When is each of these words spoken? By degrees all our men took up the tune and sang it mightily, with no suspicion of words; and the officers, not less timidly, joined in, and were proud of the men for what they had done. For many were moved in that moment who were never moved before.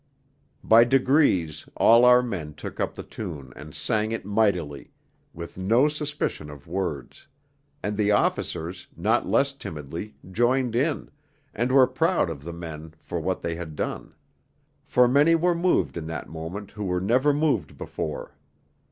By 0.63 0.83
degrees 0.83 1.69
all 1.77 2.05
our 2.05 2.23
men 2.23 2.55
took 2.55 2.79
up 2.79 2.95
the 2.95 3.03
tune 3.03 3.53
and 3.55 3.75
sang 3.75 4.11
it 4.11 4.25
mightily, 4.25 4.89
with 5.31 5.59
no 5.59 5.87
suspicion 5.87 6.49
of 6.49 6.65
words; 6.65 7.27
and 7.83 7.95
the 7.95 8.09
officers, 8.09 8.87
not 8.97 9.27
less 9.27 9.53
timidly, 9.53 10.15
joined 10.31 10.75
in, 10.75 11.11
and 11.53 11.71
were 11.71 11.85
proud 11.85 12.31
of 12.31 12.43
the 12.43 12.51
men 12.51 12.95
for 12.97 13.19
what 13.19 13.41
they 13.41 13.53
had 13.53 13.75
done. 13.75 14.15
For 14.83 15.07
many 15.07 15.35
were 15.35 15.53
moved 15.53 15.95
in 15.95 16.07
that 16.07 16.27
moment 16.27 16.71
who 16.71 16.85
were 16.85 16.99
never 16.99 17.31
moved 17.31 17.77
before. 17.77 18.35